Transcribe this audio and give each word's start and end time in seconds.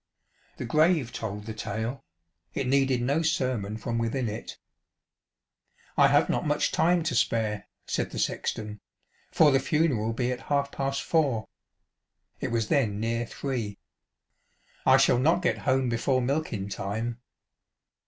The 0.57 0.65
grave 0.65 1.13
told 1.13 1.45
the 1.45 1.53
tale; 1.53 2.03
it 2.55 2.65
needed 2.65 3.03
no 3.03 3.21
sermon 3.21 3.77
from 3.77 3.99
within 3.99 4.27
it." 4.27 4.57
I 5.95 6.07
have 6.07 6.27
not 6.27 6.43
much 6.43 6.71
time 6.71 7.03
to 7.03 7.13
spare," 7.13 7.67
said 7.85 8.09
the 8.09 8.17
sexton," 8.17 8.81
for 9.31 9.51
the 9.51 9.59
funeral 9.59 10.11
be 10.13 10.31
at 10.31 10.41
half 10.49 10.71
past 10.71 11.03
four." 11.03 11.47
It 12.39 12.49
was 12.49 12.67
then 12.69 12.99
near 12.99 13.27
three." 13.27 13.77
I 14.87 14.97
shall 14.97 15.19
not 15.19 15.43
get 15.43 15.59
home 15.69 15.87
before 15.87 16.19
milkin' 16.19 16.67
time." 16.67 17.19